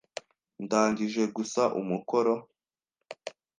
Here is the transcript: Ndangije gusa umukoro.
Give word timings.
Ndangije 0.63 1.23
gusa 1.35 1.61
umukoro. 1.79 2.35